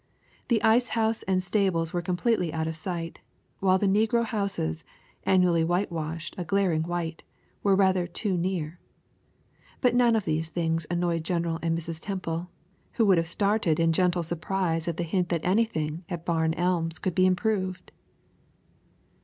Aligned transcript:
The 0.47 0.63
ice 0.63 0.87
house 0.97 1.21
and 1.27 1.43
stables 1.43 1.93
were 1.93 2.01
completely 2.01 2.51
out 2.51 2.65
of 2.65 2.75
sight; 2.75 3.21
while 3.59 3.77
the 3.77 3.85
negro 3.85 4.25
houses, 4.25 4.83
annually 5.25 5.63
whitewashed 5.63 6.33
a 6.39 6.43
glaring 6.43 6.81
white, 6.81 7.21
were 7.61 7.75
rather 7.75 8.07
too 8.07 8.35
near. 8.35 8.79
But 9.79 9.93
none 9.93 10.15
of 10.15 10.25
these 10.25 10.49
things 10.49 10.87
annoyed 10.89 11.23
General 11.23 11.59
and 11.61 11.77
Mrs. 11.77 11.99
Temple, 12.01 12.49
who 12.93 13.05
would 13.05 13.19
have 13.19 13.27
stared 13.27 13.67
in 13.67 13.93
gentle 13.93 14.23
surprise 14.23 14.87
at 14.87 14.97
the 14.97 15.03
hint 15.03 15.29
that 15.29 15.45
anything 15.45 16.03
at 16.09 16.25
Barn 16.25 16.55
Elms 16.55 16.97
could 16.97 17.13
be 17.13 17.27
improved. 17.27 17.91